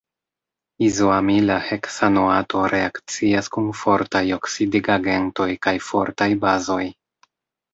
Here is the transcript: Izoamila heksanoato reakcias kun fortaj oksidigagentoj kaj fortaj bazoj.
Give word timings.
Izoamila 0.85 1.57
heksanoato 1.65 2.63
reakcias 2.73 3.51
kun 3.57 3.67
fortaj 3.83 4.25
oksidigagentoj 4.39 5.49
kaj 5.67 5.75
fortaj 5.91 6.31
bazoj. 6.49 6.83